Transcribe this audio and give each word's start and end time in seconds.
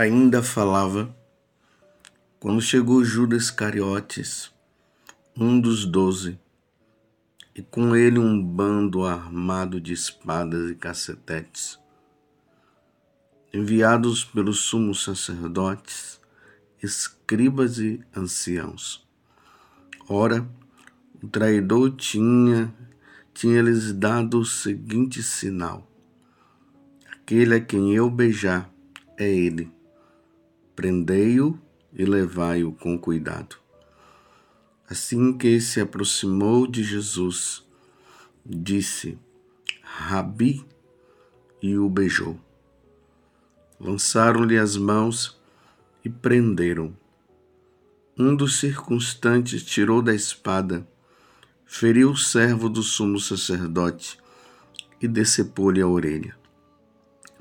ainda 0.00 0.42
falava 0.42 1.14
quando 2.38 2.62
chegou 2.62 3.04
Judas 3.04 3.50
Cariotes, 3.50 4.50
um 5.36 5.60
dos 5.60 5.84
doze, 5.84 6.40
e 7.54 7.60
com 7.60 7.94
ele 7.94 8.18
um 8.18 8.42
bando 8.42 9.04
armado 9.04 9.78
de 9.78 9.92
espadas 9.92 10.70
e 10.70 10.74
cacetetes, 10.74 11.78
enviados 13.52 14.24
pelos 14.24 14.60
sumos 14.60 15.04
sacerdotes, 15.04 16.18
escribas 16.82 17.78
e 17.78 18.02
anciãos. 18.16 19.06
Ora, 20.08 20.48
o 21.22 21.28
traidor 21.28 21.94
tinha 21.94 22.74
tinha-lhes 23.34 23.92
dado 23.92 24.40
o 24.40 24.46
seguinte 24.46 25.22
sinal: 25.22 25.86
Aquele 27.12 27.56
a 27.56 27.60
quem 27.60 27.94
eu 27.94 28.08
beijar 28.08 28.72
é 29.18 29.28
ele. 29.30 29.70
Prendei-o 30.80 31.60
e 31.92 32.06
levai-o 32.06 32.72
com 32.72 32.98
cuidado. 32.98 33.56
Assim 34.88 35.36
que 35.36 35.60
se 35.60 35.78
aproximou 35.78 36.66
de 36.66 36.82
Jesus, 36.82 37.62
disse: 38.46 39.18
Rabi, 39.82 40.64
e 41.60 41.76
o 41.76 41.86
beijou. 41.86 42.40
Lançaram-lhe 43.78 44.56
as 44.56 44.74
mãos 44.78 45.38
e 46.02 46.08
prenderam. 46.08 46.96
Um 48.18 48.34
dos 48.34 48.58
circunstantes 48.58 49.62
tirou 49.62 50.00
da 50.00 50.14
espada, 50.14 50.88
feriu 51.66 52.12
o 52.12 52.16
servo 52.16 52.70
do 52.70 52.82
sumo 52.82 53.20
sacerdote 53.20 54.18
e 54.98 55.06
decepou-lhe 55.06 55.82
a 55.82 55.86
orelha. 55.86 56.34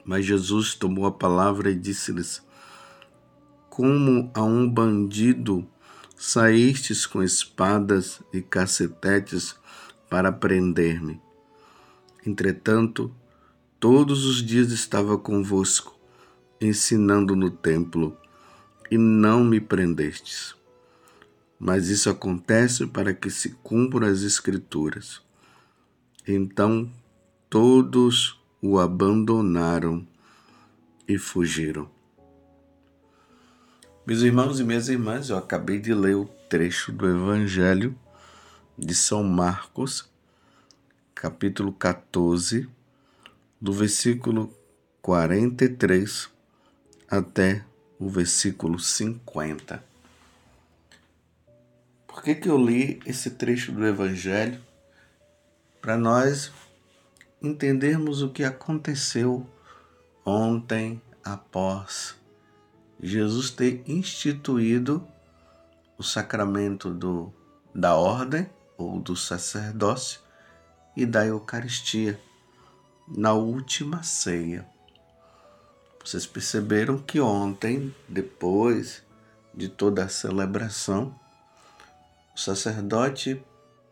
Mas 0.03 0.25
Jesus 0.25 0.75
tomou 0.75 1.05
a 1.05 1.11
palavra 1.13 1.71
e 1.71 1.75
disse-lhes: 1.75 2.48
Como 3.79 4.29
a 4.33 4.43
um 4.43 4.69
bandido 4.69 5.65
saístes 6.13 7.05
com 7.05 7.23
espadas 7.23 8.21
e 8.33 8.41
cacetetes 8.41 9.55
para 10.09 10.33
prender-me. 10.33 11.21
Entretanto, 12.27 13.09
todos 13.79 14.25
os 14.25 14.43
dias 14.45 14.73
estava 14.73 15.17
convosco, 15.17 15.97
ensinando 16.59 17.37
no 17.37 17.49
templo, 17.49 18.17
e 18.91 18.97
não 18.97 19.45
me 19.45 19.61
prendestes. 19.61 20.53
Mas 21.57 21.87
isso 21.87 22.09
acontece 22.09 22.85
para 22.85 23.13
que 23.13 23.29
se 23.29 23.51
cumpram 23.63 24.09
as 24.09 24.23
Escrituras. 24.23 25.21
Então 26.27 26.91
todos 27.49 28.37
o 28.61 28.77
abandonaram 28.77 30.05
e 31.07 31.17
fugiram. 31.17 31.97
Meus 34.09 34.23
irmãos 34.23 34.59
e 34.59 34.63
minhas 34.63 34.89
irmãs, 34.89 35.29
eu 35.29 35.37
acabei 35.37 35.77
de 35.77 35.93
ler 35.93 36.15
o 36.15 36.25
trecho 36.49 36.91
do 36.91 37.07
Evangelho 37.07 37.95
de 38.75 38.95
São 38.95 39.23
Marcos, 39.23 40.09
capítulo 41.13 41.71
14, 41.71 42.67
do 43.61 43.71
versículo 43.71 44.51
43 45.03 46.27
até 47.07 47.63
o 47.99 48.09
versículo 48.09 48.79
50. 48.79 49.83
Por 52.07 52.23
que, 52.23 52.33
que 52.33 52.49
eu 52.49 52.57
li 52.57 52.99
esse 53.05 53.29
trecho 53.29 53.71
do 53.71 53.85
Evangelho? 53.85 54.59
Para 55.79 55.95
nós 55.95 56.51
entendermos 57.39 58.23
o 58.23 58.29
que 58.29 58.43
aconteceu 58.43 59.47
ontem 60.25 60.99
após 61.23 62.18
Jesus 63.01 63.49
ter 63.49 63.83
instituído 63.87 65.07
o 65.97 66.03
sacramento 66.03 66.89
do, 66.89 67.33
da 67.73 67.95
ordem 67.95 68.49
ou 68.77 68.99
do 68.99 69.15
sacerdócio 69.15 70.19
e 70.95 71.05
da 71.05 71.25
Eucaristia 71.25 72.19
na 73.07 73.33
última 73.33 74.03
ceia. 74.03 74.67
Vocês 76.03 76.25
perceberam 76.25 76.97
que 76.97 77.19
ontem, 77.19 77.93
depois 78.07 79.03
de 79.53 79.67
toda 79.67 80.05
a 80.05 80.09
celebração, 80.09 81.13
o 82.35 82.39
sacerdote 82.39 83.43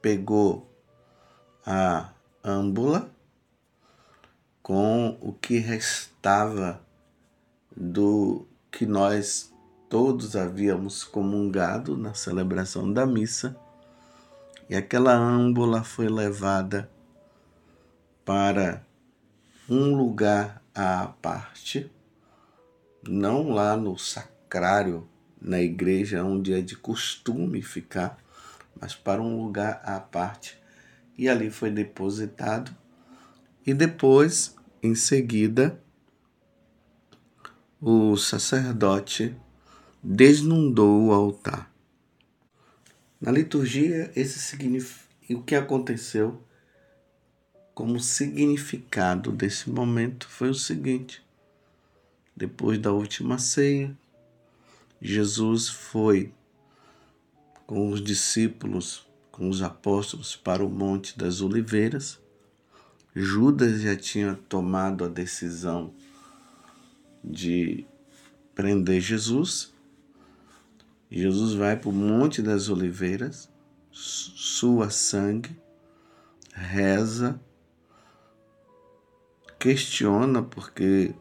pegou 0.02 0.72
a 1.66 2.10
âmbula 2.44 3.10
com 4.62 5.18
o 5.22 5.34
que 5.34 5.60
restava 5.60 6.82
do 7.76 8.48
que 8.72 8.86
nós 8.86 9.54
todos 9.90 10.36
havíamos 10.36 11.04
comungado 11.04 11.98
na 11.98 12.14
celebração 12.14 12.92
da 12.92 13.06
missa, 13.06 13.56
e 14.70 14.76
aquela 14.76 15.16
âmbula 15.16 15.84
foi 15.84 16.10
levada 16.10 16.90
para 18.26 18.86
um 19.70 19.96
lugar 19.96 20.62
à 20.76 21.08
parte, 21.22 21.90
não 23.08 23.50
lá 23.50 23.78
no 23.78 23.98
sacrário, 23.98 25.08
na 25.42 25.62
igreja 25.62 26.24
onde 26.24 26.54
é 26.54 26.62
de 26.62 26.76
costume 26.76 27.62
ficar, 27.62 28.18
mas 28.80 28.96
para 28.96 29.22
um 29.22 29.42
lugar 29.42 29.82
à 29.86 30.00
parte, 30.00 30.60
e 31.18 31.30
ali 31.30 31.50
foi 31.50 31.72
depositado, 31.72 32.76
e 33.66 33.74
depois 33.74 34.56
em 34.84 34.94
seguida, 34.96 35.82
o 37.80 38.18
sacerdote 38.18 39.36
desnudou 40.02 41.08
o 41.08 41.12
altar. 41.12 41.72
Na 43.22 43.32
liturgia, 43.32 44.12
esse 44.16 44.40
o 45.36 45.44
que 45.44 45.56
aconteceu 45.56 46.42
como 47.74 48.00
significado 48.00 49.32
desse 49.32 49.70
momento 49.70 50.28
foi 50.28 50.50
o 50.50 50.56
seguinte: 50.56 51.24
depois 52.36 52.80
da 52.80 52.92
última 52.92 53.38
ceia, 53.38 53.96
Jesus 55.02 55.70
foi 55.70 56.34
com 57.66 57.92
os 57.92 58.04
discípulos, 58.04 59.06
com 59.32 59.50
os 59.50 59.62
apóstolos 59.62 60.36
para 60.36 60.66
o 60.66 60.70
Monte 60.70 61.18
das 61.18 61.42
Oliveiras 61.42 62.20
Judas 63.20 63.82
já 63.82 63.96
tinha 63.96 64.36
tomado 64.48 65.04
a 65.04 65.08
decisão 65.08 65.92
de 67.30 67.86
prender 68.56 69.02
Jesus. 69.02 69.74
Jesus 71.10 71.54
vai 71.54 71.78
para 71.78 71.90
o 71.90 71.94
Monte 71.94 72.42
das 72.42 72.70
Oliveiras, 72.70 73.50
sua 73.92 74.90
sangue, 74.90 75.56
reza, 76.54 77.40
questiona 79.60 80.42
porque 80.42 81.14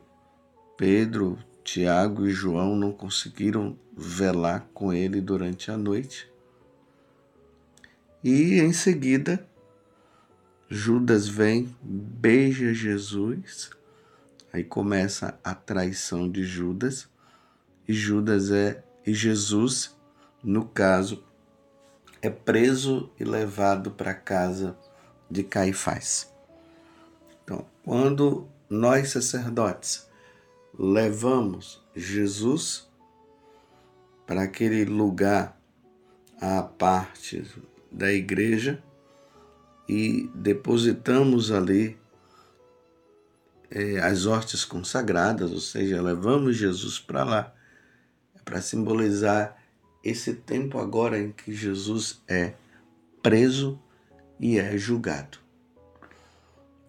Pedro, 0.77 1.39
Tiago 1.63 2.27
e 2.27 2.31
João 2.31 2.77
não 2.77 2.93
conseguiram 2.93 3.79
velar 3.97 4.69
com 4.75 4.93
ele 4.93 5.21
durante 5.21 5.71
a 5.71 5.77
noite. 5.77 6.31
E 8.23 8.61
em 8.61 8.73
seguida 8.73 9.47
Judas 10.69 11.29
vem, 11.29 11.75
beija 11.81 12.75
Jesus, 12.75 13.71
aí 14.53 14.65
começa 14.65 15.39
a 15.43 15.55
traição 15.55 16.31
de 16.31 16.45
Judas, 16.45 17.09
e 17.87 17.93
Judas 17.93 18.51
é, 18.51 18.83
e 19.07 19.15
Jesus, 19.15 19.97
no 20.43 20.67
caso, 20.67 21.25
é 22.21 22.31
preso 22.31 23.11
e 23.19 23.25
levado 23.25 23.91
para 23.91 24.11
a 24.11 24.15
casa 24.15 24.77
de 25.31 25.43
Caifás. 25.43 26.33
Então, 27.45 27.67
quando 27.85 28.49
nós 28.69 29.11
sacerdotes 29.11 30.09
levamos 30.77 31.85
Jesus 31.95 32.89
para 34.27 34.43
aquele 34.43 34.85
lugar 34.85 35.61
à 36.41 36.63
parte 36.63 37.45
da 37.91 38.13
igreja, 38.13 38.83
e 39.89 40.29
depositamos 40.35 41.53
ali 41.53 41.97
é, 43.71 43.99
as 43.99 44.27
hortes 44.27 44.65
consagradas, 44.65 45.51
ou 45.51 45.61
seja, 45.61 46.01
levamos 46.01 46.57
Jesus 46.57 46.99
para 46.99 47.25
lá, 47.25 47.55
é 48.35 48.39
para 48.45 48.61
simbolizar 48.61 49.57
esse 50.03 50.35
tempo 50.35 50.79
agora 50.79 51.19
em 51.19 51.33
que 51.33 51.53
Jesus 51.53 52.23
é 52.29 52.55
preso 53.23 53.79
e 54.39 54.59
é 54.59 54.77
julgado. 54.79 55.39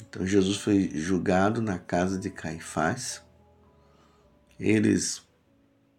Então 0.02 0.26
Jesus 0.26 0.58
foi 0.58 0.92
julgado 0.94 1.62
na 1.62 1.80
casa 1.80 2.18
de 2.18 2.30
Caifás. 2.30 3.22
Eles 4.60 5.22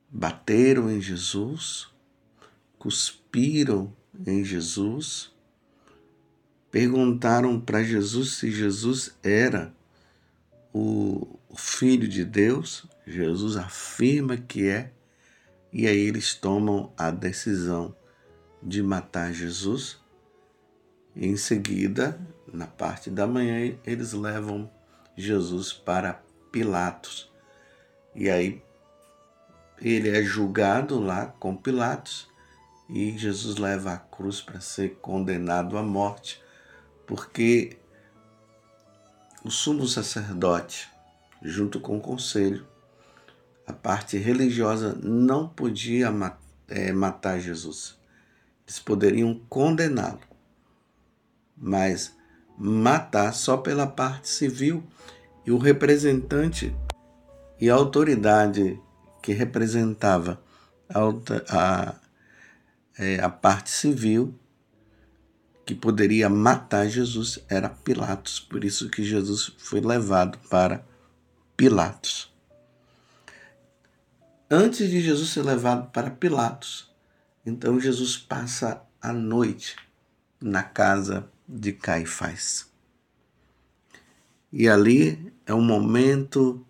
bateram 0.08 0.90
em 0.90 1.00
Jesus, 1.00 1.88
cuspiram 2.78 3.94
em 4.26 4.42
Jesus, 4.44 5.32
perguntaram 6.70 7.60
para 7.60 7.82
Jesus 7.82 8.36
se 8.36 8.50
Jesus 8.50 9.16
era 9.22 9.75
o 10.78 11.56
Filho 11.56 12.06
de 12.06 12.25
Deus. 12.25 12.86
Jesus 13.06 13.56
afirma 13.56 14.36
que 14.36 14.69
é, 14.69 14.92
e 15.72 15.86
aí 15.86 15.98
eles 15.98 16.34
tomam 16.34 16.92
a 16.96 17.10
decisão 17.10 17.94
de 18.62 18.82
matar 18.82 19.32
Jesus. 19.32 19.98
Em 21.16 21.36
seguida, 21.36 22.20
na 22.52 22.66
parte 22.66 23.10
da 23.10 23.26
manhã, 23.26 23.76
eles 23.84 24.12
levam 24.12 24.70
Jesus 25.16 25.72
para 25.72 26.22
Pilatos. 26.52 27.30
E 28.14 28.30
aí 28.30 28.62
ele 29.80 30.10
é 30.10 30.22
julgado 30.22 31.00
lá 31.00 31.26
com 31.26 31.56
Pilatos 31.56 32.28
e 32.88 33.16
Jesus 33.19 33.56
leva 33.56 33.92
a 33.92 33.98
cruz 33.98 34.40
para 34.40 34.60
ser 34.60 34.96
condenado 34.96 35.76
à 35.76 35.82
morte, 35.82 36.42
porque 37.06 37.77
o 39.49 39.50
sumo 39.50 39.87
sacerdote, 39.87 40.91
junto 41.41 41.81
com 41.81 41.97
o 41.97 42.00
conselho, 42.03 42.67
a 43.67 43.73
parte 43.73 44.19
religiosa 44.19 44.95
não 45.03 45.49
podia 45.49 46.12
é, 46.69 46.93
matar 46.93 47.41
Jesus. 47.41 47.99
Eles 48.67 48.79
poderiam 48.79 49.41
condená-lo, 49.49 50.21
mas 51.56 52.15
matar 52.59 53.33
só 53.33 53.56
pela 53.56 53.87
parte 53.87 54.29
civil 54.29 54.87
e 55.47 55.50
o 55.50 55.56
representante 55.56 56.77
e 57.59 57.71
a 57.71 57.75
autoridade 57.75 58.79
que 59.23 59.33
representava 59.33 60.43
a, 60.91 61.00
a, 61.49 61.95
é, 62.99 63.19
a 63.19 63.31
parte 63.31 63.71
civil 63.71 64.39
que 65.69 65.75
poderia 65.75 66.31
matar 66.31 66.88
Jesus 66.88 67.41
era 67.47 67.69
Pilatos, 67.69 68.41
por 68.41 68.65
isso 68.65 68.88
que 68.88 69.05
Jesus 69.05 69.53
foi 69.59 69.82
levado 69.82 70.38
para 70.49 70.82
Pilatos. 71.59 72.32
Antes 74.50 74.88
de 74.88 75.03
Jesus 75.03 75.29
ser 75.29 75.43
levado 75.43 75.91
para 75.91 76.11
Pilatos, 76.11 76.91
então 77.44 77.79
Jesus 77.79 78.17
passa 78.17 78.82
a 78.99 79.12
noite 79.12 79.76
na 80.41 80.62
casa 80.62 81.31
de 81.47 81.75
Caifás. 81.75 82.73
E 84.50 84.71
ali 84.71 85.31
é 85.44 85.53
um 85.53 85.61
momento 85.61 86.67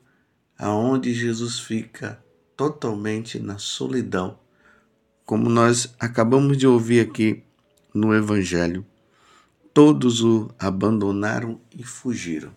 aonde 0.59 1.15
Jesus 1.15 1.61
fica 1.61 2.21
totalmente 2.57 3.39
na 3.39 3.59
solidão, 3.59 4.41
como 5.25 5.49
nós 5.49 5.95
acabamos 6.01 6.59
de 6.59 6.67
ouvir 6.67 6.99
aqui 7.09 7.45
no 7.99 8.15
Evangelho. 8.15 8.87
Todos 9.75 10.23
o 10.23 10.51
abandonaram 10.59 11.61
e 11.77 11.83
fugiram. 11.83 12.51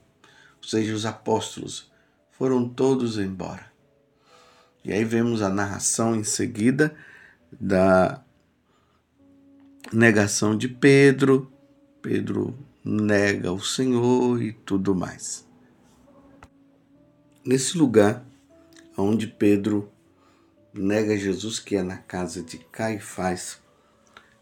Ou 0.57 0.63
seja, 0.67 0.93
os 0.93 1.05
apóstolos 1.05 1.91
foram 2.31 2.69
todos 2.69 3.17
embora. 3.17 3.71
E 4.85 4.91
aí 4.93 5.03
vemos 5.03 5.41
a 5.41 5.49
narração 5.49 6.15
em 6.15 6.23
seguida 6.23 6.95
da 7.59 8.23
negação 9.91 10.55
de 10.55 10.67
Pedro. 10.67 11.51
Pedro 12.01 12.57
nega 12.83 13.51
o 13.51 13.59
Senhor 13.59 14.41
e 14.41 14.53
tudo 14.53 14.95
mais. 14.95 15.47
Nesse 17.43 17.77
lugar 17.77 18.23
onde 18.95 19.25
Pedro 19.25 19.91
nega 20.73 21.17
Jesus, 21.17 21.59
que 21.59 21.75
é 21.75 21.83
na 21.83 21.97
casa 21.97 22.43
de 22.43 22.57
Caifás, 22.57 23.60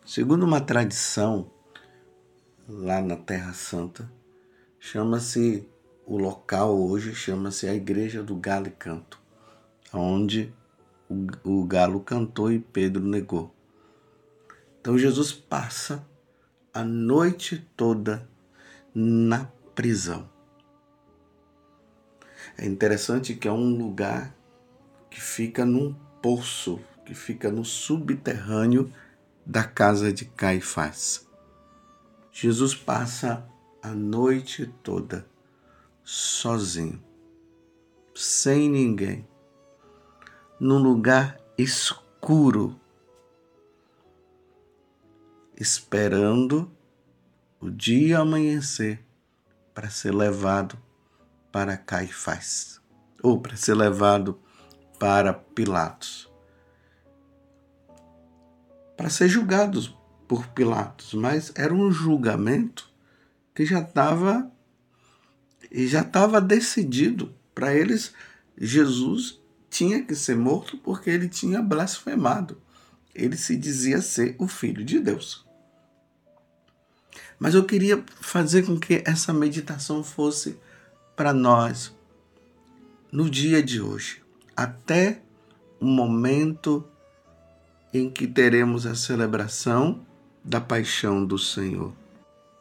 segundo 0.10 0.44
uma 0.44 0.60
tradição 0.60 1.52
lá 2.68 3.00
na 3.00 3.16
Terra 3.16 3.54
Santa, 3.54 4.12
chama-se 4.80 5.70
o 6.04 6.18
local 6.18 6.76
hoje 6.76 7.14
chama-se 7.14 7.68
a 7.68 7.76
Igreja 7.76 8.24
do 8.24 8.36
Galo 8.36 8.66
e 8.66 8.72
Canto, 8.72 9.22
onde 9.94 10.52
o, 11.44 11.64
galo 11.64 12.00
cantou 12.00 12.52
e 12.52 12.58
Pedro 12.58 13.04
negou. 13.04 13.54
Então 14.82 14.98
Jesus 14.98 15.32
passa 15.32 16.04
a 16.74 16.84
noite 16.84 17.64
toda 17.78 18.28
na 18.96 19.46
prisão. 19.76 20.28
É 22.58 22.66
interessante 22.66 23.36
que 23.36 23.48
é 23.48 23.52
um 23.52 23.78
lugar 23.78 24.36
que 25.08 25.22
fica 25.22 25.64
num 25.64 25.94
poço, 26.20 26.80
que 27.06 27.14
fica 27.14 27.52
no 27.52 27.64
subterrâneo 27.64 28.92
da 29.46 29.64
casa 29.64 30.12
de 30.14 30.26
Caifás. 30.26 31.28
Jesus 32.32 32.76
passa 32.76 33.48
a 33.82 33.90
noite 33.90 34.68
toda 34.84 35.28
sozinho, 36.04 37.04
sem 38.16 38.70
ninguém, 38.70 39.28
num 40.60 40.78
lugar 40.78 41.40
escuro, 41.58 42.80
esperando 45.56 46.72
o 47.60 47.70
dia 47.70 48.20
amanhecer 48.20 49.06
para 49.74 49.90
ser 49.90 50.14
levado 50.14 50.78
para 51.52 51.78
Caifás, 51.78 52.82
ou 53.22 53.40
para 53.40 53.56
ser 53.56 53.76
levado 53.76 54.40
para 54.98 55.34
Pilatos, 55.34 56.29
para 59.00 59.10
ser 59.10 59.30
julgados 59.30 59.96
por 60.28 60.48
Pilatos, 60.48 61.14
mas 61.14 61.54
era 61.56 61.74
um 61.74 61.90
julgamento 61.90 62.92
que 63.56 63.66
já 63.66 63.80
estava 63.80 64.52
já 65.72 66.02
estava 66.02 66.42
decidido 66.42 67.34
para 67.56 67.74
eles 67.74 68.14
Jesus 68.58 69.40
tinha 69.70 70.04
que 70.04 70.14
ser 70.14 70.36
morto 70.36 70.78
porque 70.80 71.10
ele 71.10 71.30
tinha 71.30 71.62
blasfemado. 71.62 72.62
Ele 73.16 73.38
se 73.38 73.56
dizia 73.56 74.02
ser 74.02 74.36
o 74.38 74.50
filho 74.50 74.84
de 74.84 75.00
Deus. 75.00 75.46
Mas 77.40 77.56
eu 77.56 77.64
queria 77.64 78.04
fazer 78.20 78.66
com 78.66 78.78
que 78.78 79.02
essa 79.06 79.32
meditação 79.32 80.04
fosse 80.04 80.60
para 81.16 81.32
nós 81.32 81.96
no 83.10 83.30
dia 83.30 83.64
de 83.64 83.80
hoje, 83.80 84.22
até 84.58 85.22
o 85.80 85.86
momento 85.86 86.86
em 87.94 88.10
que 88.10 88.28
teremos 88.28 88.86
a 88.86 88.94
celebração 88.94 90.06
da 90.44 90.62
paixão 90.62 91.26
do 91.26 91.38
Senhor. 91.38 91.94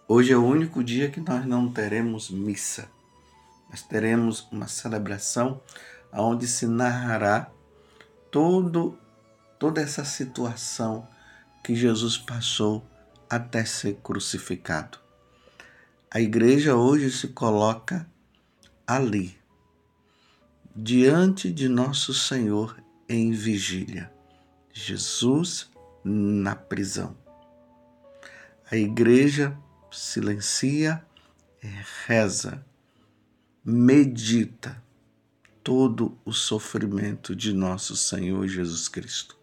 Hoje 0.06 0.32
é 0.32 0.36
o 0.36 0.44
único 0.44 0.82
dia 0.82 1.10
que 1.10 1.20
nós 1.20 1.44
não 1.44 1.70
teremos 1.70 2.30
missa, 2.30 2.90
mas 3.68 3.82
teremos 3.82 4.48
uma 4.50 4.66
celebração 4.66 5.60
onde 6.12 6.46
se 6.46 6.66
narrará 6.66 7.50
todo, 8.30 8.98
toda 9.58 9.82
essa 9.82 10.04
situação 10.04 11.06
que 11.62 11.74
Jesus 11.74 12.16
passou 12.16 12.82
até 13.28 13.64
ser 13.66 13.96
crucificado. 14.02 14.98
A 16.10 16.20
igreja 16.20 16.74
hoje 16.74 17.10
se 17.10 17.28
coloca 17.28 18.08
ali, 18.86 19.36
diante 20.74 21.52
de 21.52 21.68
nosso 21.68 22.14
Senhor 22.14 22.82
em 23.06 23.30
vigília. 23.32 24.17
Jesus 24.78 25.70
na 26.04 26.54
prisão. 26.54 27.16
A 28.70 28.76
igreja 28.76 29.58
silencia, 29.90 31.04
reza, 32.06 32.64
medita 33.64 34.82
todo 35.64 36.16
o 36.24 36.32
sofrimento 36.32 37.34
de 37.34 37.52
nosso 37.52 37.96
Senhor 37.96 38.46
Jesus 38.46 38.88
Cristo. 38.88 39.36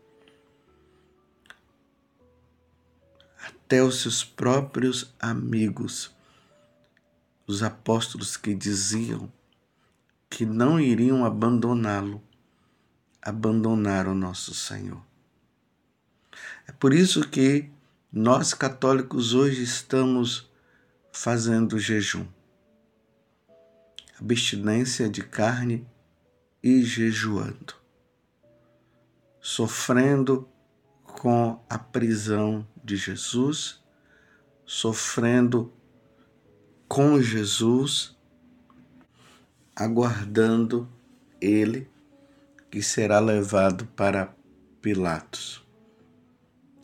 Até 3.45 3.83
os 3.83 4.01
seus 4.01 4.23
próprios 4.23 5.13
amigos 5.19 6.15
os 7.47 7.61
apóstolos 7.61 8.37
que 8.37 8.55
diziam 8.55 9.31
que 10.27 10.45
não 10.45 10.79
iriam 10.79 11.23
abandoná-lo, 11.23 12.21
abandonaram 13.21 14.15
nosso 14.15 14.53
Senhor. 14.53 15.01
É 16.67 16.71
por 16.71 16.93
isso 16.93 17.27
que 17.27 17.69
nós 18.11 18.53
católicos 18.53 19.33
hoje 19.33 19.61
estamos 19.61 20.49
fazendo 21.11 21.77
jejum, 21.77 22.25
abstinência 24.19 25.09
de 25.09 25.21
carne 25.21 25.85
e 26.63 26.83
jejuando, 26.83 27.75
sofrendo 29.39 30.47
com 31.03 31.63
a 31.69 31.77
prisão 31.77 32.67
de 32.83 32.95
Jesus, 32.95 33.83
sofrendo 34.65 35.71
com 36.87 37.21
Jesus, 37.21 38.15
aguardando 39.75 40.89
ele 41.39 41.89
que 42.71 42.81
será 42.81 43.19
levado 43.19 43.85
para 43.87 44.33
Pilatos. 44.81 45.64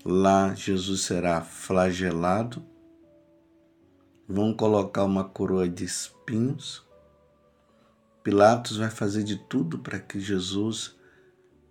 Lá 0.03 0.55
Jesus 0.55 1.01
será 1.01 1.41
flagelado, 1.41 2.65
vão 4.27 4.53
colocar 4.53 5.03
uma 5.03 5.23
coroa 5.23 5.69
de 5.69 5.83
espinhos, 5.83 6.83
Pilatos 8.23 8.77
vai 8.77 8.91
fazer 8.91 9.23
de 9.23 9.35
tudo 9.35 9.79
para 9.79 9.99
que 9.99 10.19
Jesus 10.19 10.95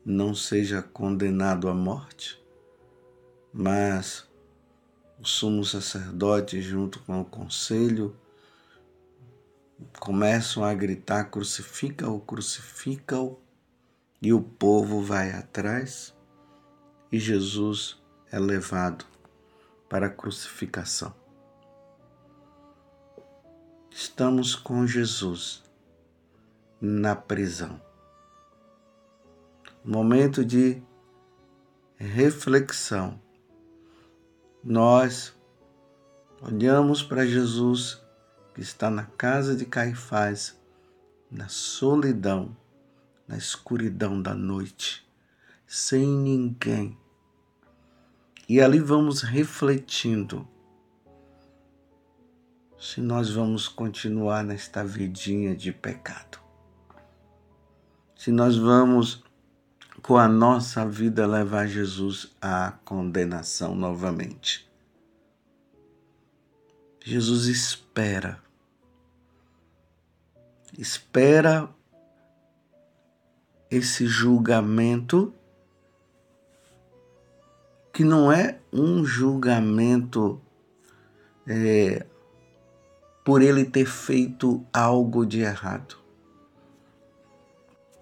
não 0.04 0.34
seja 0.34 0.82
condenado 0.82 1.68
à 1.68 1.74
morte, 1.74 2.42
mas 3.52 4.28
o 5.20 5.24
sumo 5.24 5.64
sacerdote, 5.64 6.60
junto 6.60 6.98
com 7.00 7.20
o 7.20 7.24
conselho, 7.24 8.16
começam 10.00 10.64
a 10.64 10.74
gritar: 10.74 11.30
crucifica-o, 11.30 12.18
crucifica-o, 12.18 13.38
e 14.20 14.32
o 14.32 14.42
povo 14.42 15.00
vai 15.00 15.30
atrás, 15.30 16.12
e 17.12 17.18
Jesus 17.18 17.99
é 18.30 18.38
levado 18.38 19.04
para 19.88 20.06
a 20.06 20.10
crucificação. 20.10 21.14
Estamos 23.90 24.54
com 24.54 24.86
Jesus 24.86 25.62
na 26.80 27.16
prisão. 27.16 27.80
Momento 29.84 30.44
de 30.44 30.80
reflexão. 31.96 33.20
Nós 34.62 35.34
olhamos 36.40 37.02
para 37.02 37.26
Jesus 37.26 38.00
que 38.54 38.60
está 38.60 38.90
na 38.90 39.04
casa 39.04 39.56
de 39.56 39.64
Caifás, 39.64 40.58
na 41.30 41.48
solidão, 41.48 42.56
na 43.26 43.36
escuridão 43.36 44.20
da 44.20 44.34
noite, 44.34 45.06
sem 45.66 46.06
ninguém. 46.06 46.96
E 48.50 48.60
ali 48.60 48.80
vamos 48.80 49.22
refletindo 49.22 50.44
se 52.76 53.00
nós 53.00 53.30
vamos 53.30 53.68
continuar 53.68 54.42
nesta 54.42 54.82
vidinha 54.82 55.54
de 55.54 55.70
pecado 55.70 56.40
se 58.16 58.32
nós 58.32 58.56
vamos 58.56 59.22
com 60.02 60.16
a 60.16 60.26
nossa 60.26 60.84
vida 60.84 61.28
levar 61.28 61.68
Jesus 61.68 62.34
à 62.42 62.72
condenação 62.84 63.72
novamente. 63.76 64.68
Jesus 67.04 67.46
espera, 67.46 68.42
espera 70.76 71.70
esse 73.70 74.06
julgamento 74.06 75.32
que 78.00 78.04
não 78.04 78.32
é 78.32 78.58
um 78.72 79.04
julgamento 79.04 80.40
é, 81.46 82.06
por 83.22 83.42
ele 83.42 83.62
ter 83.62 83.84
feito 83.84 84.64
algo 84.72 85.26
de 85.26 85.40
errado. 85.40 85.98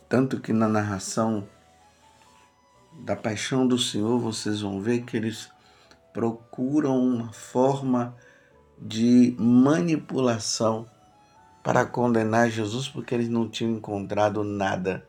Tanto 0.08 0.38
que 0.38 0.52
na 0.52 0.68
narração 0.68 1.48
da 3.00 3.16
paixão 3.16 3.66
do 3.66 3.76
Senhor 3.76 4.20
vocês 4.20 4.60
vão 4.60 4.80
ver 4.80 5.00
que 5.00 5.16
eles 5.16 5.50
procuram 6.14 6.96
uma 6.96 7.32
forma 7.32 8.14
de 8.80 9.34
manipulação 9.36 10.86
para 11.60 11.84
condenar 11.84 12.50
Jesus 12.50 12.86
porque 12.86 13.16
eles 13.16 13.28
não 13.28 13.48
tinham 13.48 13.72
encontrado 13.72 14.44
nada. 14.44 15.07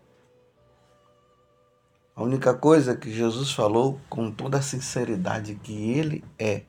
A 2.19 2.23
única 2.23 2.53
coisa 2.53 2.97
que 2.97 3.09
Jesus 3.09 3.53
falou 3.53 3.97
com 4.09 4.29
toda 4.29 4.57
a 4.57 4.61
sinceridade 4.61 5.55
que 5.55 5.71
ele 5.71 6.21
é 6.37 6.63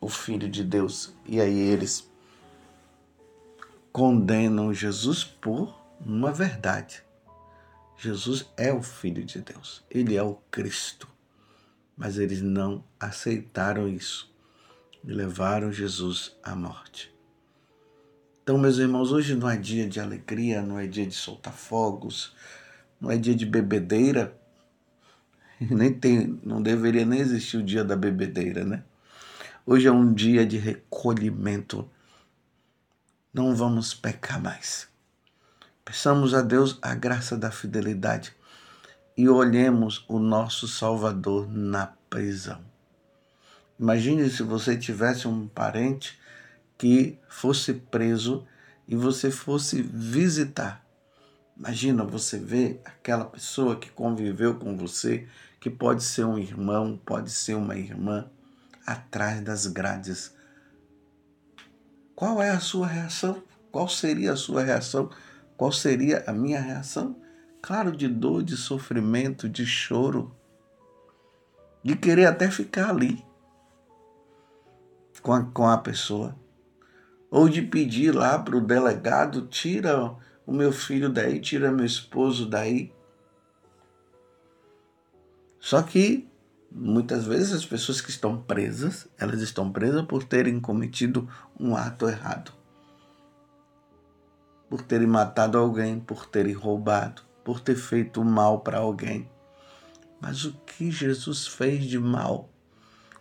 o 0.00 0.08
filho 0.08 0.48
de 0.48 0.62
Deus. 0.62 1.12
E 1.26 1.40
aí 1.40 1.58
eles 1.58 2.08
condenam 3.90 4.72
Jesus 4.72 5.24
por 5.24 5.76
uma 6.06 6.30
verdade. 6.30 7.02
Jesus 7.98 8.48
é 8.56 8.72
o 8.72 8.80
Filho 8.80 9.24
de 9.24 9.40
Deus, 9.40 9.82
ele 9.90 10.14
é 10.14 10.22
o 10.22 10.34
Cristo. 10.48 11.08
Mas 11.96 12.16
eles 12.16 12.40
não 12.40 12.84
aceitaram 13.00 13.88
isso 13.88 14.32
e 15.02 15.10
levaram 15.10 15.72
Jesus 15.72 16.36
à 16.40 16.54
morte. 16.54 17.12
Então, 18.44 18.56
meus 18.56 18.78
irmãos, 18.78 19.10
hoje 19.10 19.34
não 19.34 19.50
é 19.50 19.56
dia 19.56 19.88
de 19.88 19.98
alegria, 19.98 20.62
não 20.62 20.78
é 20.78 20.86
dia 20.86 21.04
de 21.04 21.16
soltar 21.16 21.52
fogos, 21.52 22.36
não 23.00 23.10
é 23.10 23.16
dia 23.16 23.34
de 23.34 23.44
bebedeira. 23.44 24.40
Nem 25.70 25.92
tem, 25.92 26.40
não 26.42 26.62
deveria 26.62 27.04
nem 27.04 27.20
existir 27.20 27.56
o 27.56 27.62
dia 27.62 27.84
da 27.84 27.96
bebedeira, 27.96 28.64
né? 28.64 28.82
Hoje 29.64 29.86
é 29.86 29.92
um 29.92 30.12
dia 30.12 30.44
de 30.44 30.58
recolhimento. 30.58 31.88
Não 33.32 33.54
vamos 33.54 33.94
pecar 33.94 34.42
mais. 34.42 34.88
Peçamos 35.84 36.34
a 36.34 36.42
Deus 36.42 36.78
a 36.82 36.94
graça 36.94 37.36
da 37.36 37.50
fidelidade 37.50 38.34
e 39.16 39.28
olhemos 39.28 40.04
o 40.08 40.18
nosso 40.18 40.66
Salvador 40.66 41.48
na 41.48 41.86
prisão. 42.08 42.60
Imagine 43.78 44.28
se 44.30 44.42
você 44.42 44.76
tivesse 44.76 45.28
um 45.28 45.46
parente 45.46 46.18
que 46.78 47.18
fosse 47.28 47.74
preso 47.74 48.46
e 48.88 48.96
você 48.96 49.30
fosse 49.30 49.82
visitar. 49.82 50.84
Imagina 51.56 52.04
você 52.04 52.38
ver 52.38 52.80
aquela 52.84 53.24
pessoa 53.24 53.76
que 53.76 53.90
conviveu 53.90 54.56
com 54.56 54.76
você, 54.76 55.28
que 55.62 55.70
pode 55.70 56.02
ser 56.02 56.24
um 56.24 56.36
irmão, 56.36 57.00
pode 57.06 57.30
ser 57.30 57.54
uma 57.54 57.76
irmã, 57.76 58.28
atrás 58.84 59.40
das 59.40 59.64
grades. 59.68 60.34
Qual 62.16 62.42
é 62.42 62.50
a 62.50 62.58
sua 62.58 62.88
reação? 62.88 63.40
Qual 63.70 63.88
seria 63.88 64.32
a 64.32 64.36
sua 64.36 64.64
reação? 64.64 65.08
Qual 65.56 65.70
seria 65.70 66.24
a 66.26 66.32
minha 66.32 66.60
reação? 66.60 67.14
Claro, 67.62 67.96
de 67.96 68.08
dor, 68.08 68.42
de 68.42 68.56
sofrimento, 68.56 69.48
de 69.48 69.64
choro, 69.64 70.34
de 71.80 71.94
querer 71.94 72.26
até 72.26 72.50
ficar 72.50 72.90
ali 72.90 73.24
com 75.22 75.32
a, 75.32 75.44
com 75.44 75.68
a 75.68 75.78
pessoa, 75.78 76.34
ou 77.30 77.48
de 77.48 77.62
pedir 77.62 78.12
lá 78.12 78.36
para 78.36 78.56
o 78.56 78.60
delegado: 78.60 79.46
tira 79.46 80.12
o 80.44 80.52
meu 80.52 80.72
filho 80.72 81.08
daí, 81.08 81.40
tira 81.40 81.70
meu 81.70 81.86
esposo 81.86 82.50
daí. 82.50 82.92
Só 85.72 85.80
que 85.80 86.28
muitas 86.70 87.24
vezes 87.24 87.50
as 87.54 87.64
pessoas 87.64 87.98
que 87.98 88.10
estão 88.10 88.36
presas, 88.36 89.08
elas 89.18 89.40
estão 89.40 89.72
presas 89.72 90.04
por 90.04 90.22
terem 90.22 90.60
cometido 90.60 91.26
um 91.58 91.74
ato 91.74 92.06
errado 92.06 92.52
por 94.68 94.82
terem 94.82 95.06
matado 95.06 95.56
alguém, 95.56 95.98
por 95.98 96.26
terem 96.26 96.52
roubado, 96.52 97.22
por 97.42 97.58
ter 97.58 97.74
feito 97.74 98.22
mal 98.22 98.60
para 98.60 98.80
alguém. 98.80 99.30
Mas 100.20 100.44
o 100.44 100.52
que 100.52 100.90
Jesus 100.90 101.46
fez 101.46 101.84
de 101.84 101.98
mal? 101.98 102.50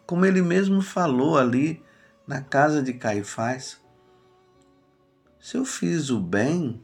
Como 0.05 0.25
ele 0.25 0.41
mesmo 0.41 0.81
falou 0.81 1.37
ali 1.37 1.81
na 2.27 2.41
casa 2.41 2.83
de 2.83 2.91
Caifás, 2.91 3.81
se 5.39 5.55
eu 5.55 5.63
fiz 5.63 6.09
o 6.09 6.19
bem, 6.19 6.81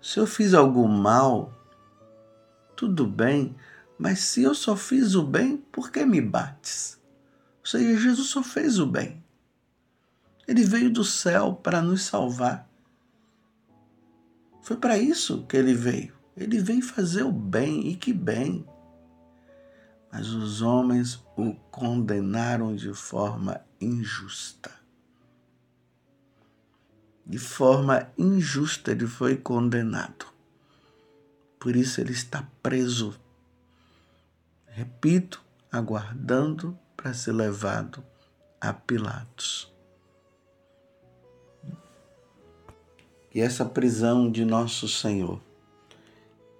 se 0.00 0.20
eu 0.20 0.26
fiz 0.26 0.54
algum 0.54 0.86
mal, 0.86 1.65
tudo 2.76 3.06
bem, 3.06 3.56
mas 3.98 4.20
se 4.20 4.42
eu 4.42 4.54
só 4.54 4.76
fiz 4.76 5.14
o 5.14 5.22
bem, 5.24 5.56
por 5.56 5.90
que 5.90 6.04
me 6.04 6.20
bates? 6.20 7.00
Ou 7.60 7.66
seja, 7.66 7.98
Jesus 7.98 8.28
só 8.28 8.42
fez 8.42 8.78
o 8.78 8.86
bem. 8.86 9.24
Ele 10.46 10.62
veio 10.62 10.90
do 10.90 11.02
céu 11.02 11.54
para 11.54 11.82
nos 11.82 12.02
salvar. 12.02 12.68
Foi 14.62 14.76
para 14.76 14.98
isso 14.98 15.44
que 15.46 15.56
ele 15.56 15.74
veio. 15.74 16.14
Ele 16.36 16.58
veio 16.60 16.82
fazer 16.82 17.22
o 17.22 17.32
bem, 17.32 17.88
e 17.88 17.96
que 17.96 18.12
bem. 18.12 18.64
Mas 20.12 20.28
os 20.28 20.60
homens 20.60 21.24
o 21.36 21.54
condenaram 21.70 22.76
de 22.76 22.92
forma 22.92 23.60
injusta. 23.80 24.70
De 27.24 27.38
forma 27.38 28.08
injusta 28.16 28.92
ele 28.92 29.06
foi 29.06 29.36
condenado. 29.36 30.35
Por 31.58 31.76
isso 31.76 32.00
ele 32.00 32.12
está 32.12 32.46
preso. 32.62 33.18
Repito, 34.66 35.42
aguardando 35.70 36.78
para 36.96 37.14
ser 37.14 37.32
levado 37.32 38.04
a 38.60 38.72
Pilatos. 38.72 39.74
e 43.36 43.40
essa 43.42 43.66
prisão 43.66 44.30
de 44.30 44.46
nosso 44.46 44.88
Senhor 44.88 45.38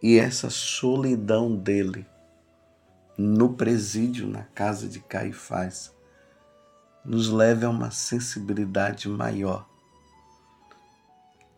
e 0.02 0.18
essa 0.18 0.50
solidão 0.50 1.56
dele 1.56 2.04
no 3.16 3.54
presídio 3.54 4.28
na 4.28 4.42
casa 4.42 4.86
de 4.86 5.00
Caifás 5.00 5.90
nos 7.02 7.30
leve 7.30 7.64
a 7.64 7.70
uma 7.70 7.90
sensibilidade 7.90 9.08
maior, 9.08 9.66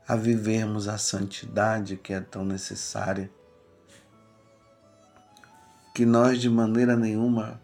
a 0.08 0.16
vivermos 0.16 0.88
a 0.88 0.96
santidade 0.96 1.98
que 1.98 2.14
é 2.14 2.20
tão 2.20 2.42
necessária, 2.42 3.30
que 5.94 6.06
nós 6.06 6.40
de 6.40 6.48
maneira 6.48 6.96
nenhuma 6.96 7.60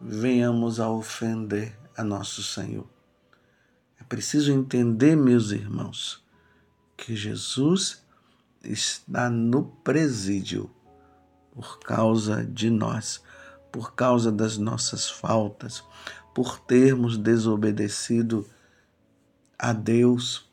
venhamos 0.00 0.80
a 0.80 0.90
ofender 0.90 1.78
a 1.96 2.02
nosso 2.02 2.42
Senhor. 2.42 2.88
É 4.00 4.04
preciso 4.04 4.50
entender, 4.50 5.14
meus 5.14 5.52
irmãos, 5.52 6.24
Porque 7.00 7.16
Jesus 7.16 8.04
está 8.62 9.30
no 9.30 9.64
presídio 9.64 10.70
por 11.54 11.78
causa 11.78 12.44
de 12.44 12.68
nós, 12.68 13.22
por 13.72 13.94
causa 13.94 14.30
das 14.30 14.58
nossas 14.58 15.08
faltas, 15.08 15.82
por 16.34 16.60
termos 16.60 17.16
desobedecido 17.16 18.46
a 19.58 19.72
Deus, 19.72 20.49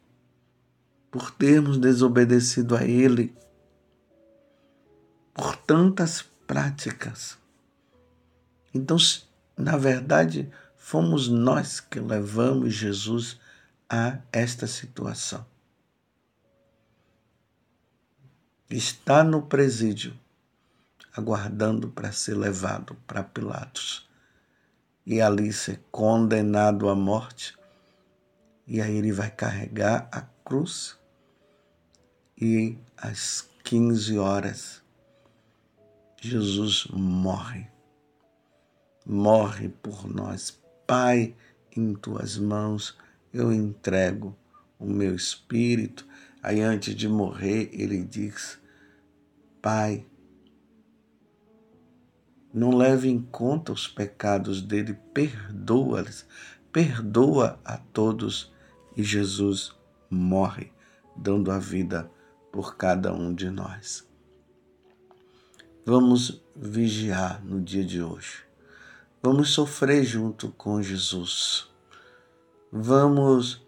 por 1.12 1.32
termos 1.32 1.78
desobedecido 1.78 2.76
a 2.76 2.84
Ele, 2.84 3.36
por 5.34 5.56
tantas 5.56 6.26
práticas. 6.46 7.38
Então, 8.74 8.98
na 9.58 9.78
verdade, 9.78 10.50
fomos 10.76 11.28
nós 11.28 11.80
que 11.80 12.00
levamos 12.00 12.74
Jesus 12.74 13.40
a 13.90 14.20
esta 14.32 14.68
situação. 14.68 15.46
Está 18.70 19.24
no 19.24 19.42
presídio, 19.42 20.14
aguardando 21.16 21.90
para 21.90 22.12
ser 22.12 22.36
levado 22.36 22.96
para 23.08 23.24
Pilatos 23.24 24.08
e 25.06 25.22
ali 25.22 25.54
ser 25.54 25.82
condenado 25.90 26.90
à 26.90 26.96
morte. 26.96 27.58
E 28.68 28.82
aí 28.82 28.98
ele 28.98 29.14
vai 29.14 29.32
carregar 29.32 30.10
a 30.12 30.22
cruz 30.48 30.98
e 32.40 32.78
às 32.96 33.50
15 33.66 34.18
horas 34.18 34.82
Jesus 36.22 36.88
morre. 36.90 37.68
Morre 39.06 39.68
por 39.68 40.08
nós. 40.08 40.58
Pai, 40.88 41.36
em 41.76 41.94
tuas 41.94 42.38
mãos 42.38 42.98
eu 43.34 43.52
entrego 43.52 44.34
o 44.80 44.86
meu 44.86 45.14
espírito. 45.14 46.08
Aí 46.42 46.62
antes 46.62 46.96
de 46.96 47.10
morrer, 47.10 47.70
ele 47.74 48.02
diz: 48.06 48.58
Pai, 49.62 50.06
não 52.54 52.70
leve 52.70 53.10
em 53.10 53.22
conta 53.22 53.74
os 53.74 53.86
pecados 53.86 54.62
dele, 54.62 54.98
perdoa-lhes, 55.14 56.26
perdoa 56.72 57.60
a 57.66 57.78
todos. 57.78 58.56
E 58.96 59.04
Jesus 59.04 59.77
morre, 60.10 60.72
dando 61.16 61.52
a 61.52 61.60
vida 61.60 62.10
por 62.52 62.76
cada 62.76 63.14
um 63.14 63.34
de 63.34 63.50
nós. 63.50 64.08
Vamos 65.86 66.42
vigiar 66.56 67.44
no 67.46 67.62
dia 67.62 67.86
de 67.86 68.02
hoje. 68.02 68.44
Vamos 69.22 69.52
sofrer 69.52 70.04
junto 70.04 70.50
com 70.52 70.82
Jesus. 70.82 71.70
Vamos 72.72 73.66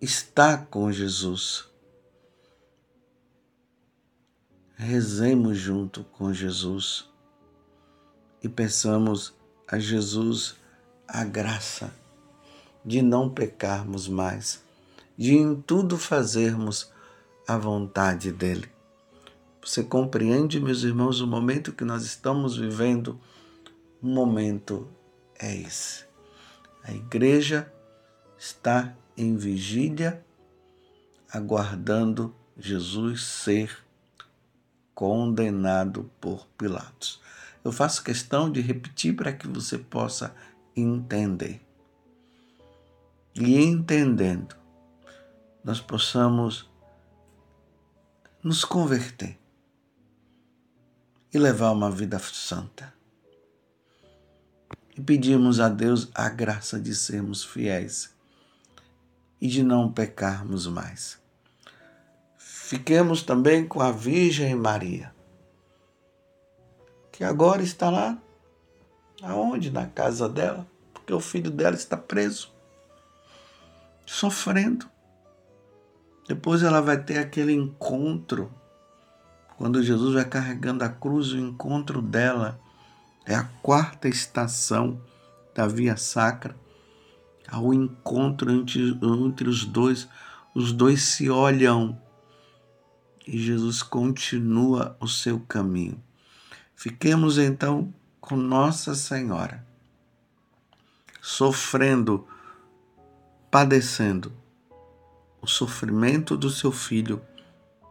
estar 0.00 0.66
com 0.66 0.90
Jesus. 0.90 1.68
Rezemos 4.74 5.56
junto 5.56 6.04
com 6.04 6.32
Jesus 6.32 7.08
e 8.42 8.48
peçamos 8.48 9.34
a 9.66 9.78
Jesus 9.78 10.56
a 11.08 11.24
graça 11.24 11.92
de 12.84 13.02
não 13.02 13.28
pecarmos 13.28 14.06
mais, 14.06 14.62
de 15.16 15.34
em 15.34 15.54
tudo 15.54 15.96
fazermos 15.96 16.92
a 17.46 17.56
vontade 17.56 18.32
dele. 18.32 18.68
Você 19.64 19.82
compreende, 19.82 20.60
meus 20.60 20.82
irmãos, 20.82 21.20
o 21.20 21.26
momento 21.26 21.72
que 21.72 21.84
nós 21.84 22.04
estamos 22.04 22.56
vivendo? 22.56 23.18
O 24.00 24.06
momento 24.06 24.88
é 25.38 25.56
esse. 25.56 26.04
A 26.84 26.92
igreja 26.92 27.72
está 28.38 28.94
em 29.16 29.36
vigília, 29.36 30.24
aguardando 31.32 32.34
Jesus 32.56 33.24
ser 33.24 33.84
condenado 34.94 36.10
por 36.20 36.46
Pilatos. 36.56 37.20
Eu 37.64 37.72
faço 37.72 38.04
questão 38.04 38.50
de 38.50 38.60
repetir 38.60 39.16
para 39.16 39.32
que 39.32 39.48
você 39.48 39.76
possa 39.76 40.34
entender. 40.76 41.60
E 43.34 43.56
entendendo, 43.56 44.56
nós 45.66 45.80
possamos 45.80 46.70
nos 48.40 48.64
converter 48.64 49.36
e 51.34 51.38
levar 51.38 51.72
uma 51.72 51.90
vida 51.90 52.20
santa. 52.20 52.94
E 54.96 55.02
pedirmos 55.02 55.58
a 55.58 55.68
Deus 55.68 56.08
a 56.14 56.28
graça 56.28 56.80
de 56.80 56.94
sermos 56.94 57.44
fiéis 57.44 58.14
e 59.40 59.48
de 59.48 59.64
não 59.64 59.92
pecarmos 59.92 60.68
mais. 60.68 61.18
Fiquemos 62.38 63.22
também 63.24 63.66
com 63.66 63.80
a 63.82 63.90
Virgem 63.90 64.54
Maria 64.54 65.14
que 67.16 67.24
agora 67.24 67.62
está 67.62 67.88
lá, 67.88 68.18
aonde? 69.22 69.70
Na 69.70 69.86
casa 69.86 70.28
dela, 70.28 70.66
porque 70.92 71.14
o 71.14 71.18
filho 71.18 71.50
dela 71.50 71.74
está 71.74 71.96
preso, 71.96 72.52
sofrendo. 74.04 74.95
Depois 76.26 76.62
ela 76.62 76.80
vai 76.80 77.00
ter 77.00 77.18
aquele 77.18 77.52
encontro, 77.52 78.52
quando 79.56 79.82
Jesus 79.82 80.14
vai 80.14 80.24
carregando 80.24 80.82
a 80.82 80.88
cruz, 80.88 81.32
o 81.32 81.38
encontro 81.38 82.02
dela 82.02 82.60
é 83.24 83.34
a 83.34 83.44
quarta 83.44 84.08
estação 84.08 85.00
da 85.54 85.68
Via 85.68 85.96
Sacra, 85.96 86.56
ao 87.48 87.72
encontro 87.72 88.50
entre, 88.50 88.98
entre 89.02 89.48
os 89.48 89.64
dois, 89.64 90.08
os 90.52 90.72
dois 90.72 91.02
se 91.02 91.30
olham 91.30 92.00
e 93.24 93.38
Jesus 93.38 93.82
continua 93.82 94.96
o 95.00 95.06
seu 95.06 95.38
caminho. 95.40 96.02
Fiquemos 96.74 97.38
então 97.38 97.94
com 98.20 98.36
Nossa 98.36 98.96
Senhora, 98.96 99.64
sofrendo, 101.22 102.26
padecendo 103.48 104.32
o 105.46 105.48
sofrimento 105.48 106.36
do 106.36 106.50
seu 106.50 106.72
filho 106.72 107.22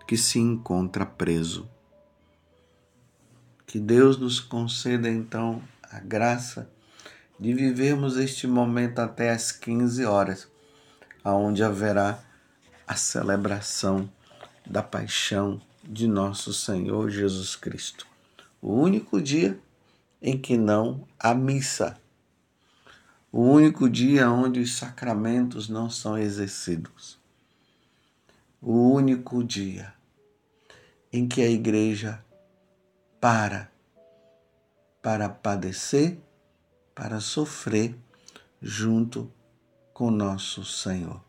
que 0.05 0.17
se 0.17 0.39
encontra 0.39 1.05
preso. 1.05 1.69
Que 3.65 3.79
Deus 3.79 4.17
nos 4.17 4.41
conceda 4.41 5.09
então 5.09 5.63
a 5.81 6.01
graça 6.01 6.69
de 7.39 7.53
vivermos 7.53 8.17
este 8.17 8.45
momento 8.45 8.99
até 8.99 9.31
às 9.31 9.53
15 9.53 10.03
horas, 10.03 10.49
aonde 11.23 11.63
haverá 11.63 12.21
a 12.85 12.97
celebração 12.97 14.11
da 14.65 14.83
paixão 14.83 15.61
de 15.81 16.09
nosso 16.09 16.53
Senhor 16.53 17.09
Jesus 17.09 17.55
Cristo. 17.55 18.05
O 18.61 18.73
único 18.73 19.21
dia 19.21 19.57
em 20.21 20.37
que 20.37 20.57
não 20.57 21.07
há 21.17 21.33
missa, 21.33 21.97
o 23.31 23.41
único 23.41 23.89
dia 23.89 24.29
onde 24.29 24.59
os 24.59 24.75
sacramentos 24.75 25.69
não 25.69 25.89
são 25.89 26.17
exercidos, 26.17 27.23
o 28.67 28.93
único 28.93 29.43
dia 29.43 29.93
em 31.13 31.28
que 31.28 31.43
a 31.43 31.47
igreja 31.47 32.25
para 33.21 33.71
para 35.04 35.30
padecer, 35.30 36.19
para 36.95 37.19
sofrer 37.19 37.95
junto 38.60 39.32
com 39.93 40.10
nosso 40.10 40.65
Senhor. 40.65 41.23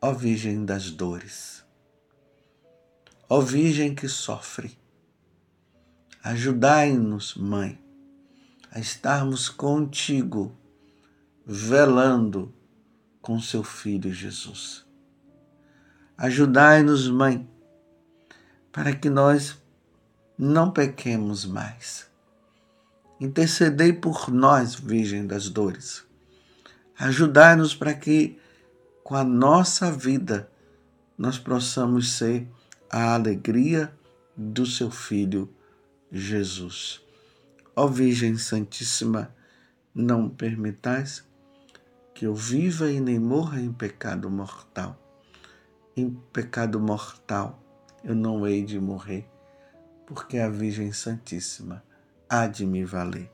Ó 0.00 0.14
Virgem 0.14 0.64
das 0.64 0.90
dores, 0.90 1.62
ó 3.28 3.38
Virgem 3.42 3.94
que 3.94 4.08
sofre, 4.08 4.78
Ajudai-nos, 6.24 7.34
Mãe, 7.34 7.78
a 8.70 8.80
estarmos 8.80 9.50
contigo, 9.50 10.56
velando 11.44 12.54
com 13.20 13.38
seu 13.38 13.62
Filho 13.62 14.10
Jesus. 14.10 14.90
Ajudai-nos, 16.16 17.08
Mãe, 17.08 17.48
para 18.70 18.94
que 18.94 19.08
nós 19.08 19.58
não 20.38 20.70
pequemos 20.70 21.44
mais. 21.44 22.06
Intercedei 23.20 23.92
por 23.92 24.30
nós, 24.30 24.74
Virgem 24.74 25.26
das 25.26 25.48
Dores. 25.48 26.04
Ajudai-nos 26.98 27.74
para 27.74 27.94
que, 27.94 28.38
com 29.02 29.14
a 29.14 29.24
nossa 29.24 29.90
vida, 29.90 30.50
nós 31.16 31.38
possamos 31.38 32.12
ser 32.12 32.48
a 32.90 33.14
alegria 33.14 33.92
do 34.36 34.66
seu 34.66 34.90
Filho 34.90 35.52
Jesus. 36.10 37.00
Ó 37.74 37.86
Virgem 37.86 38.36
Santíssima, 38.36 39.34
não 39.94 40.28
permitais 40.28 41.24
que 42.14 42.26
eu 42.26 42.34
viva 42.34 42.90
e 42.90 43.00
nem 43.00 43.18
morra 43.18 43.60
em 43.60 43.72
pecado 43.72 44.30
mortal. 44.30 45.01
Em 45.94 46.08
pecado 46.32 46.80
mortal 46.80 47.62
eu 48.02 48.14
não 48.14 48.46
hei 48.46 48.64
de 48.64 48.80
morrer, 48.80 49.28
porque 50.06 50.38
a 50.38 50.48
Virgem 50.48 50.90
Santíssima 50.90 51.84
há 52.26 52.46
de 52.46 52.64
me 52.64 52.82
valer. 52.82 53.30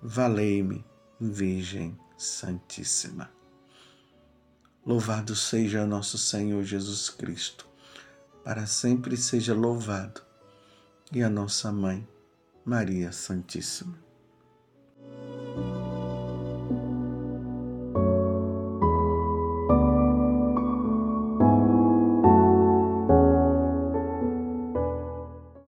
Valei-me, 0.00 0.84
Virgem 1.20 1.98
Santíssima. 2.16 3.28
Louvado 4.86 5.34
seja 5.34 5.84
nosso 5.84 6.16
Senhor 6.16 6.62
Jesus 6.62 7.10
Cristo, 7.10 7.66
para 8.44 8.64
sempre 8.64 9.16
seja 9.16 9.52
louvado, 9.52 10.22
e 11.10 11.20
a 11.20 11.28
nossa 11.28 11.72
mãe, 11.72 12.06
Maria 12.64 13.10
Santíssima. 13.10 14.05